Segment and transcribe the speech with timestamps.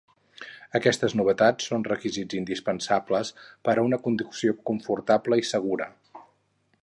[0.77, 3.31] Aquestes novetats són requisits indispensables
[3.69, 5.91] per a una conducció confortable i segura.